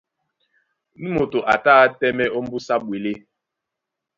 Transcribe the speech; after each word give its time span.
Nú 1.01 1.09
moto 1.17 1.39
a 1.53 1.55
tá 1.65 1.71
á 1.83 1.85
tɛ́mɛ̀ 1.99 2.33
ómbúsá 2.37 2.75
ɓwelé. 2.85 3.13